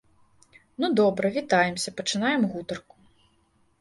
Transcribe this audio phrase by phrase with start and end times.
[0.83, 2.95] Ну добра, вітаемся, пачынаем гутарку.